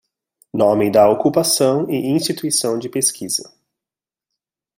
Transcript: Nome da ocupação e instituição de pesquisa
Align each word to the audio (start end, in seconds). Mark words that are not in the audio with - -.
Nome 0.53 0.89
da 0.91 1.07
ocupação 1.11 1.87
e 1.87 1.95
instituição 2.09 2.79
de 2.79 2.89
pesquisa 2.89 3.53